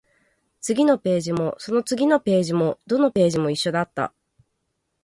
[0.61, 4.15] 次のページも、その次のページも、どのページも一緒だった